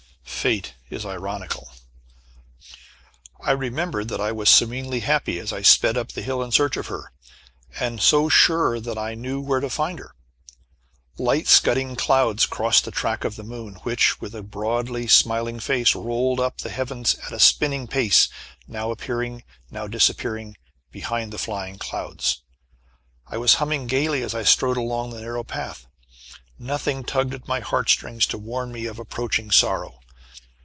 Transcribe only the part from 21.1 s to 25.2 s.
the flying clouds. I was humming gaily as I strode along